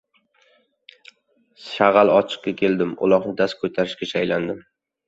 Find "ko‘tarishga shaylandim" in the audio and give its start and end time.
3.63-4.69